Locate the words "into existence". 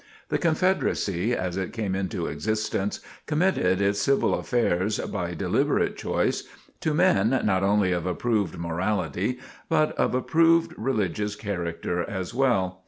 1.93-3.01